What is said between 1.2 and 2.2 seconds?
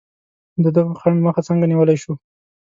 مخه څنګه نیولای شو؟